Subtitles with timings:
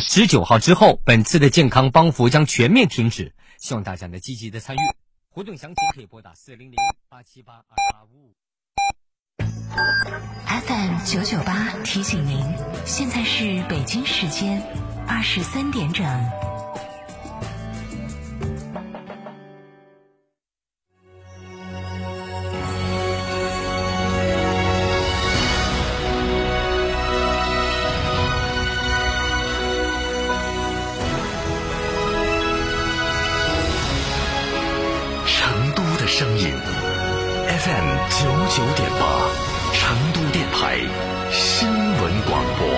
[0.00, 4.78] 十九号之后，本次的健康帮扶将全面停止，希望大家能积极的参与。
[5.30, 6.76] 活动详情可以拨打四零零
[7.08, 8.34] 八七八二八五五。
[10.46, 12.38] FM 九九八提醒您，
[12.86, 14.62] 现在是北京时间
[15.08, 16.04] 二十三点整。
[36.04, 36.52] 的声音
[37.48, 39.06] ，FM 九九点八，
[39.72, 40.76] 成都电台
[41.32, 42.68] 新闻广播。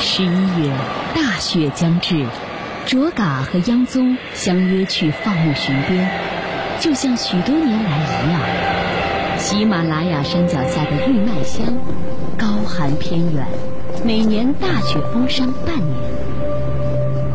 [0.00, 0.72] 十一月，
[1.14, 2.24] 大雪将至，
[2.86, 6.10] 卓嘎和央宗相约去放牧巡边，
[6.80, 8.40] 就像许多年来一样。
[9.36, 11.66] 喜马拉雅山脚下的玉麦乡，
[12.38, 13.46] 高寒偏远，
[14.02, 15.94] 每年大雪封山半年。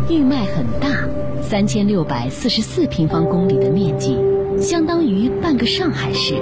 [0.10, 1.08] 玉麦很大，
[1.44, 4.18] 三千六百四十四平方公里的面积，
[4.60, 6.36] 相当于半个上海市。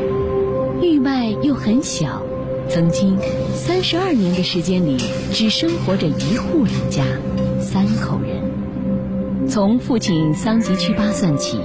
[0.81, 2.21] 玉麦又很小，
[2.69, 3.17] 曾经
[3.53, 4.97] 三十二年的时间里，
[5.33, 7.03] 只生活着一户人家，
[7.59, 9.49] 三口人。
[9.49, 11.59] 从父亲桑吉曲巴算起，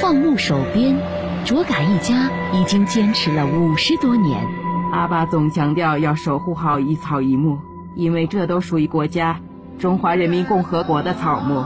[0.00, 0.96] 放牧守边，
[1.44, 4.44] 卓嘎一家已经坚持了五十多年。
[4.92, 7.58] 阿爸总强调要守护好一草一木，
[7.96, 9.40] 因为这都属于国家
[9.78, 11.64] 中华人民共和国的草木。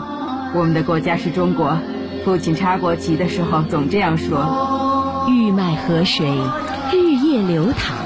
[0.54, 1.78] 我们的国家是中国，
[2.24, 5.26] 父亲插国旗的时候总这样说。
[5.28, 6.26] 玉麦河水，
[6.92, 7.96] 日夜流淌。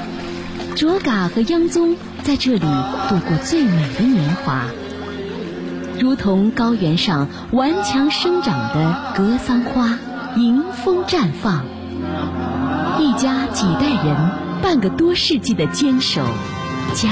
[0.75, 2.67] 卓嘎和央宗在这里
[3.09, 4.65] 度过最美的年华，
[6.01, 9.99] 如同高原上顽强生长的格桑花，
[10.37, 11.65] 迎风绽放。
[12.99, 14.17] 一家几代人，
[14.63, 16.23] 半个多世纪的坚守，
[16.95, 17.11] 家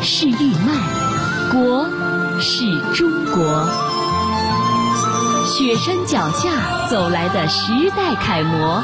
[0.00, 1.88] 是玉麦，国
[2.40, 3.68] 是中国。
[5.46, 8.82] 雪山脚下走来的时代楷模，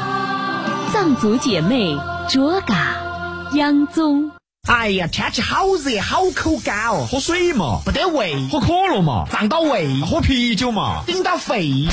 [0.93, 1.97] 藏族姐妹
[2.29, 2.95] 卓嘎、
[3.53, 4.31] 央宗。
[4.67, 11.87] 哎呀，天气好热，好口干哦，喝水嘛，不得胃，喝可乐嘛，胀到胃，喝啤酒嘛，顶到肺。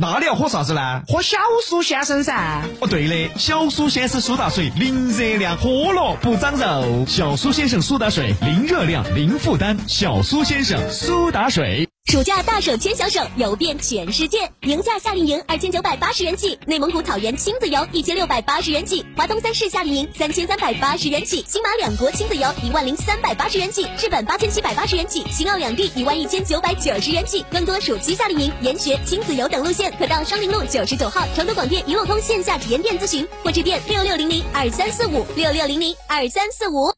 [0.00, 1.02] 那你要喝啥子呢？
[1.08, 2.62] 喝小苏先生噻。
[2.78, 7.04] 哦，对的，小苏先生苏打水，零热量，喝了不长肉。
[7.04, 9.76] 小苏先生苏打水，零热量，零负担。
[9.88, 11.88] 小苏先生苏打水。
[12.08, 27.44] 暑假大手牵小手，游遍全世界，宁夏夏令营二千九百八十元起，内蒙古草原亲子游一千六百八十元起，华东三市夏令营三千三百八十元起，新马两国亲子游一万零三百八十元起，日本八千七百八十元起，新奥两地一万一千九百九十元起。
[27.50, 36.97] 更多暑期夏令营、研学、亲子游等路线，可到双林路九十九号成都广电一路通线下体验店咨询，或致电六六零零二三四五六六零零二三四五。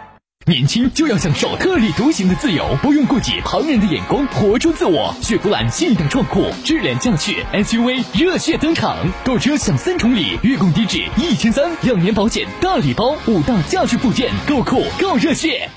[0.47, 5.13] 年轻就要享受特立独行的自由，不用顾及旁人的眼光，活出自我。
[5.21, 15.69] 雪佛兰新一代创酷智联驾趣 SUV 热血登场，购车享三重礼，月供低至一千三，两年保险大礼包，五大驾驶附件，够酷够热血。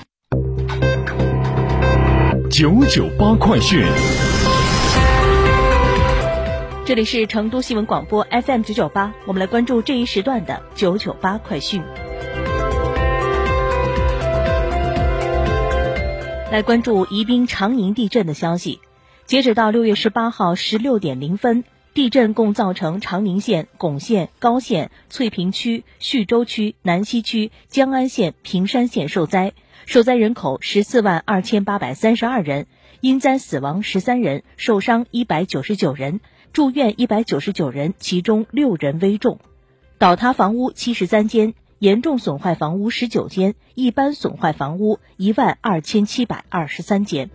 [2.49, 3.85] 九九八快讯。
[6.85, 11.83] 这里是成都新闻广播 FM 九九八，我们来关注这一时段的九九八快讯。
[16.51, 18.79] 来关注宜宾长宁地震的消息。
[19.25, 21.63] 截止到六月十八号十六点零分，
[21.95, 29.53] 地震共造成长宁县、珙县、高县、翠屏区、叙州区、南溪区、江安县、平山县受灾，
[29.87, 32.67] 受灾人口十四万二千八百三十二人，
[33.01, 36.19] 因灾死亡十三人，受伤一百九十九人，
[36.53, 39.39] 住院一百九十九人，其中六人危重。
[39.97, 41.55] 倒塌房屋七十三间。
[41.85, 47.29] 严重损坏房屋十九间，一般损坏房屋一万二千七百二十三间。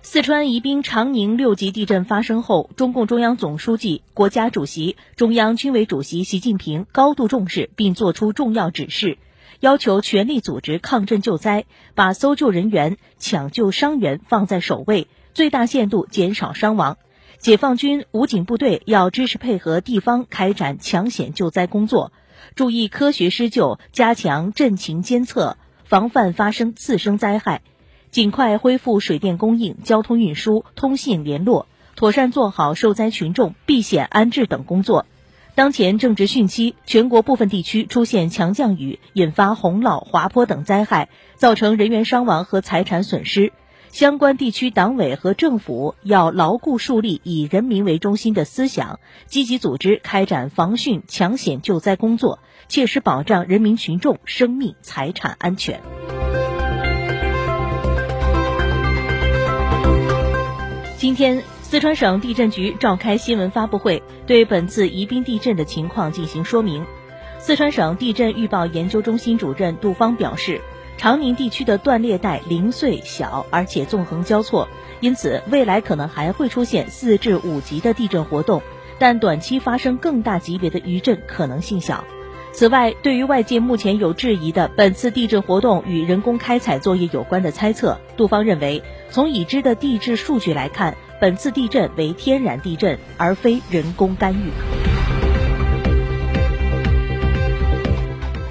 [0.00, 9.18] 四川宜宾长宁六级地震发生后，中共中央总书记、国家主席、中央军委主席习近平高度重视，并作出重要指示，
[9.60, 16.96] 要求全力组织抗震救灾，把搜救人员、抢救伤员放在首位，最大限度减少伤亡。
[17.40, 22.12] 解放军武警部队要支持配合地方开展抢险救灾工作，
[22.54, 27.62] 注意科学施救，加强震情监测，防范发生次生灾害，
[28.10, 31.66] 尽快恢复水电供应、交通运输、通信联络，
[31.96, 35.06] 妥善做好受灾群众避险安置等工作。
[35.54, 43.54] 当前正值汛期，全国部分地区出现强降雨，引发洪涝、滑坡等灾害，造成人员伤亡和财产损失。
[43.92, 52.38] 相关地区党委和政府要牢固树立以人民为中心的思想，积极组织开展防汛抢险救灾工作，
[52.68, 55.80] 切实保障人民群众生命财产安全。
[60.96, 66.86] 今天，四川省地震局召开新闻发布会，对本次宜宾地震的情况进行说明。
[67.40, 70.60] 四川省地震预报研究中心主任杜芳表示。
[71.00, 74.68] 长宁地区的断裂带零碎小，而且纵横交错，
[75.00, 78.60] 因此未来可能还会出现四至五级的地震活动，
[78.98, 82.04] 但短期发生更大级别的余震可能性小。
[82.52, 94.50] 此外，对于外界目前有质疑的本次地震活动与人工开采作业有关的猜测，杜方认为，从已知的地质数据来看，本次地震为天然地震，而非人工干预。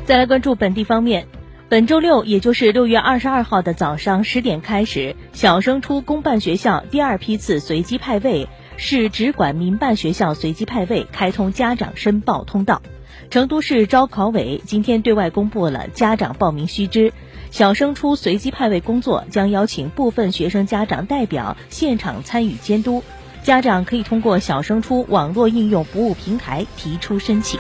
[0.04, 1.28] 再来关注本地方面。
[1.70, 12.82] 本周六，也就是六月二十二号的早上十点开始，小升初公办学校第二批次随机派位、市直管民办学校随机派位开通家长申报通道。
[13.30, 17.14] 成都市招考委今天对外公布了家长报名须知，
[17.52, 23.04] 小升初随机派位工作将邀请部分学生家长代表现场参与监督，
[23.44, 27.60] 家长可以通过小升初网络应用服务平台提出申请。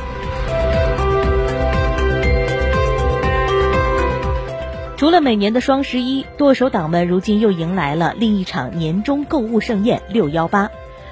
[4.99, 10.69] 除了每年的双十一，剁手党们如今又迎来了另一场年终购物盛宴——六幺八。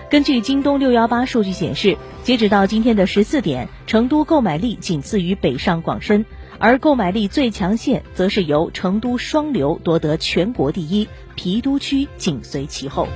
[0.09, 6.25] 根据京东六幺八数据显示，截止到今天的十四点，成都购买力仅次于北上广深，
[6.59, 11.07] 而购买力最强县则是由成都双流夺得全国第一，
[11.37, 13.07] 郫都区紧随其后。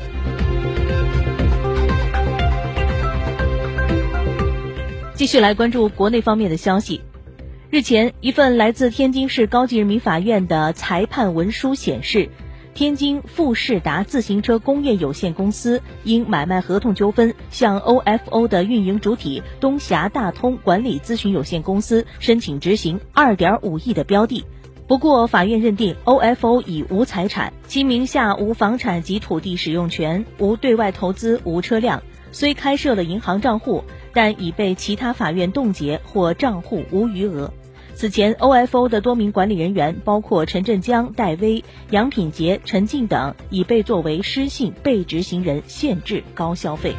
[5.15, 7.01] 继续来关注国内方面的消息。
[7.71, 12.27] 日前，一份来自天津市高级人民法院的裁判文书显示，
[12.73, 24.43] 天津富士达自行车工业有限公司因买卖合同纠纷，向 OFO 的运营主体东峡大通管理咨询有限公司申请执行2.5亿的标的。
[24.85, 32.03] 不过，法院认定 OFO 已无财产，其名下无房产及土地使用权，无对外投资，无车辆，
[32.33, 37.53] 虽开设了银行账户，但已被其他法院冻结或账户无余额。
[38.01, 46.95] 此前，OFO 的多名管理人员，包括陈振江、戴威、杨品杰、陈静等，已被作为失信被执行人，限制高消费。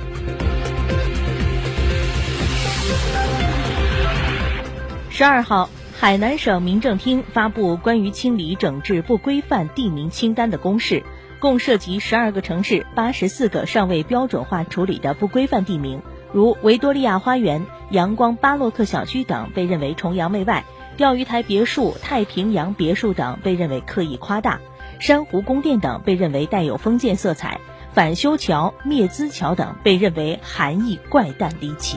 [5.10, 5.68] 十二号，
[5.98, 11.02] 海南省民政厅发布关于清理整治不规范地名清单的公示，
[11.40, 16.00] 共涉及十二个城市、八十四个尚未标准化处理的不规范地名，
[16.32, 20.62] 如维多利亚花园、阳光巴洛克小区等，被认为崇洋媚外。
[20.96, 24.60] 钓鱼台别墅、太平洋别墅等被认为刻意夸大，
[24.98, 27.60] 珊瑚宫殿等被认为带有封建色彩，
[27.92, 31.96] 反修桥、灭资桥等被认为含义怪诞离奇。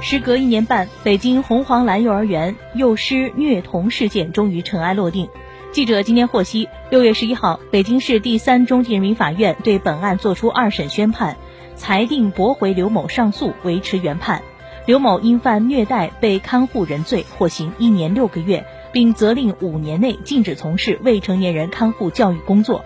[0.00, 5.28] 时隔一年半，北京红黄蓝幼儿园幼师虐童事件终于尘埃落定。
[5.72, 11.38] 记者今天获悉，六月十一号，北京市第三中级人民法院对本案作出二审宣判。
[11.82, 14.40] 裁定驳回刘某上诉，维持原判。
[14.86, 22.84] 刘某因犯虐待被看护人罪，获刑一年六个月，并责令五年内禁止从事未成年人看护教育工作。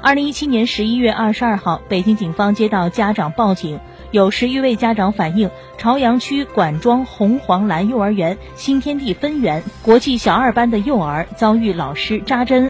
[0.00, 3.80] 二零一七年十一月二十二号，北京警方接到家长报警，
[4.12, 12.64] 有十余位家长反映，朝阳区管庄红黄蓝幼儿园新天地分园国际小二班的幼儿遭遇老师扎针。